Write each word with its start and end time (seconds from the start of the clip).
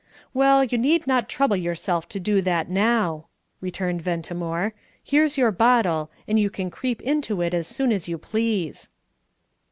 "Well, 0.33 0.63
you 0.63 0.79
need 0.79 1.05
not 1.05 1.29
trouble 1.29 1.55
yourself 1.55 2.09
to 2.09 2.19
do 2.19 2.41
that 2.41 2.67
now," 2.67 3.27
returned 3.59 4.01
Ventimore. 4.01 4.73
"Here's 5.03 5.37
your 5.37 5.51
bottle, 5.51 6.09
and 6.27 6.39
you 6.39 6.49
can 6.49 6.71
creep 6.71 7.03
into 7.03 7.43
it 7.43 7.53
as 7.53 7.67
soon 7.67 7.91
as 7.91 8.07
you 8.07 8.17
please." 8.17 8.89